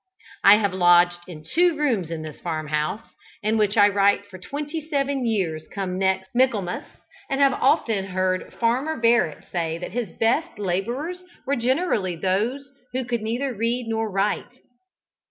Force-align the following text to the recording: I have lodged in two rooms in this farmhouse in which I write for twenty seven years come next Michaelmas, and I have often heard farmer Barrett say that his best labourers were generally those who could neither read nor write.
I 0.43 0.55
have 0.55 0.73
lodged 0.73 1.19
in 1.27 1.43
two 1.45 1.77
rooms 1.77 2.09
in 2.09 2.23
this 2.23 2.41
farmhouse 2.41 3.03
in 3.43 3.59
which 3.59 3.77
I 3.77 3.87
write 3.87 4.25
for 4.25 4.39
twenty 4.39 4.89
seven 4.89 5.27
years 5.27 5.67
come 5.67 5.99
next 5.99 6.31
Michaelmas, 6.33 6.85
and 7.29 7.39
I 7.39 7.43
have 7.47 7.53
often 7.61 8.05
heard 8.05 8.51
farmer 8.55 8.99
Barrett 8.99 9.43
say 9.51 9.77
that 9.77 9.91
his 9.91 10.11
best 10.13 10.57
labourers 10.57 11.23
were 11.45 11.55
generally 11.55 12.15
those 12.15 12.71
who 12.93 13.05
could 13.05 13.21
neither 13.21 13.53
read 13.53 13.85
nor 13.89 14.09
write. 14.09 14.61